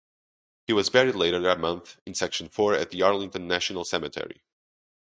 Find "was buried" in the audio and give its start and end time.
0.73-1.13